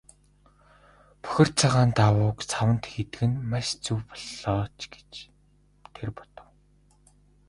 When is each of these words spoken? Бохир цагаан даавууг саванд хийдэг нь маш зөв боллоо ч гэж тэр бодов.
Бохир 1.23 1.49
цагаан 1.59 1.89
даавууг 1.97 2.37
саванд 2.51 2.83
хийдэг 2.91 3.21
нь 3.29 3.41
маш 3.51 3.67
зөв 3.85 3.99
боллоо 4.09 4.63
ч 4.77 4.79
гэж 4.93 5.11
тэр 5.95 6.09
бодов. 6.17 6.49